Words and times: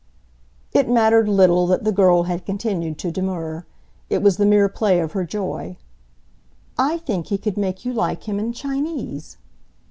It 0.73 0.89
mattered 0.89 1.29
little 1.29 1.67
that 1.67 1.83
the 1.83 1.91
girl 1.91 2.23
had 2.23 2.43
continued 2.43 2.97
to 2.97 3.11
demur 3.11 3.67
it 4.09 4.23
was 4.23 4.37
the 4.37 4.47
mere 4.47 4.67
play 4.67 4.99
of 4.99 5.11
her 5.11 5.23
joy. 5.23 5.77
"I 6.75 6.97
think 6.97 7.27
he 7.27 7.37
could 7.37 7.55
make 7.55 7.85
you 7.85 7.93
like 7.93 8.23
him 8.23 8.39
in 8.39 8.51
Chinese." 8.51 9.37